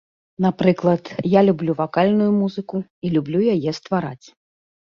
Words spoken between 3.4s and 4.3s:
яе ствараць.